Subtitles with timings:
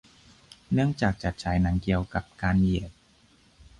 [0.73, 2.91] เนื่องจากจัดฉายหนังเกี่ยวกับการเหยียด